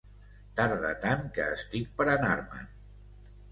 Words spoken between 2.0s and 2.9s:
per anar-me'n.